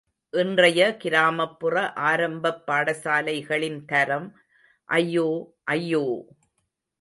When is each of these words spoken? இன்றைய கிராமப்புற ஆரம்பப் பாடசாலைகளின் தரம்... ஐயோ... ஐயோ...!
இன்றைய 0.33 0.97
கிராமப்புற 0.97 1.75
ஆரம்பப் 2.03 2.63
பாடசாலைகளின் 2.67 3.85
தரம்... 3.85 4.27
ஐயோ... 4.89 5.27
ஐயோ...! 5.71 6.03